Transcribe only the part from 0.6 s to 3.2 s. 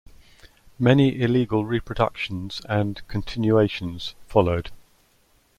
Many illegal reproductions and